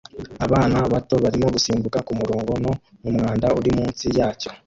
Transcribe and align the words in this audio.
Abana 0.45 0.77
bato 0.93 1.15
barimo 1.23 1.47
gusimbuka 1.55 1.99
kumurongo 2.07 2.53
no 2.63 2.73
mumwanda 3.01 3.47
uri 3.59 3.71
munsi 3.77 4.05
yacyo 4.17 4.49